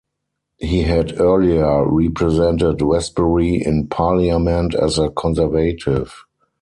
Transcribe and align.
He 0.57 0.81
had 0.81 1.19
earlier 1.19 1.85
represented 1.87 2.81
Westbury 2.81 3.63
in 3.63 3.85
Parliament 3.85 4.73
as 4.73 4.97
a 4.97 5.11
Conservative. 5.11 6.11